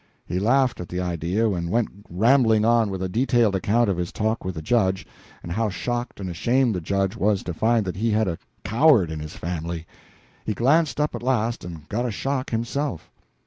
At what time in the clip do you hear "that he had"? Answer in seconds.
7.85-8.27